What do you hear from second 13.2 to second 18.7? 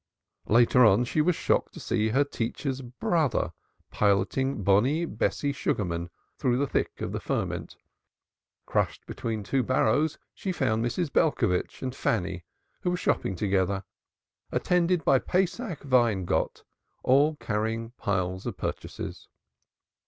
together, attended by Pesach Weingott, all carrying piles of